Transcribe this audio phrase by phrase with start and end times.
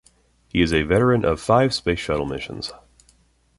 [0.47, 2.73] He is a veteran of five Space Shuttle missions.